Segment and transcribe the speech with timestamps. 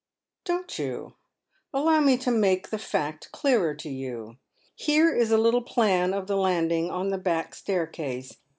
[0.45, 1.13] "Don't you?
[1.71, 4.37] Allow me to make the fact clearer to you.
[4.79, 8.37] Her© is a little plan of the landing on the back staircase."